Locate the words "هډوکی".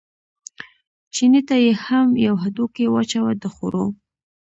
2.43-2.85